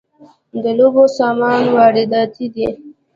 [0.63, 2.67] د لوبو سامان وارداتی دی؟